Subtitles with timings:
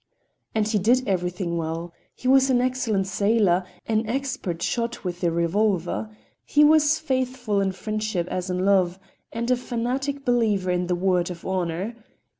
[0.55, 5.31] And he did everything well: he was an excellent sailor, an expert shot with the
[5.31, 6.09] revolver.
[6.43, 8.97] He was as faithful in friendship as in love,
[9.31, 11.95] and a fanatic believer in the "word of honor."